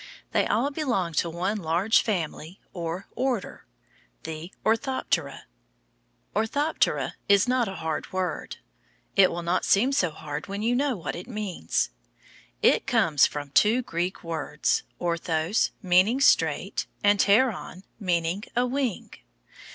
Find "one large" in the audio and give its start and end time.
1.29-2.01